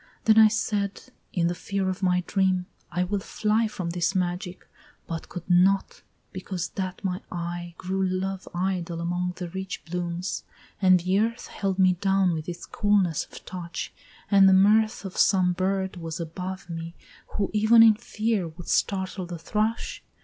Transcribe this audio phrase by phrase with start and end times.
[0.25, 0.99] Then I said,
[1.31, 4.67] in the fear of my dream, I will fly From this magic,
[5.05, 6.01] but could not,
[6.33, 10.43] because that my eye Grew love idle among the rich blooms;
[10.81, 13.93] and the earth Held me down with its coolness of touch,
[14.31, 16.95] and the mirth Of some bird was above me,
[17.35, 20.01] who, even in fear, Would startle the thrush?